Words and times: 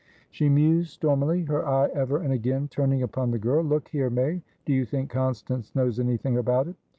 She 0.31 0.49
mused 0.49 0.89
stormily, 0.93 1.43
her 1.43 1.63
eye 1.63 1.89
ever 1.93 2.17
and 2.17 2.33
again 2.33 2.67
turning 2.71 3.03
upon 3.03 3.29
the 3.29 3.37
girl. 3.37 3.63
"Look 3.63 3.89
here, 3.89 4.09
May; 4.09 4.41
do 4.65 4.73
you 4.73 4.83
think 4.83 5.11
Constance 5.11 5.75
knows 5.75 5.99
anything 5.99 6.39
about 6.39 6.67
it?" 6.67 6.75